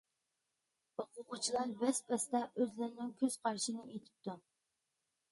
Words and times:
ئوقۇغۇچىلار 1.01 1.73
بەس-بەستە 1.83 2.41
ئۆزلىرىنىڭ 2.61 3.11
كۆز 3.19 3.35
قارىشىنى 3.43 3.83
ئېيتىپتۇ. 3.85 4.35